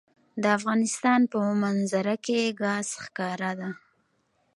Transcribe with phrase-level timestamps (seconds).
[0.41, 3.69] د افغانستان په منظره کې ګاز ښکاره ده.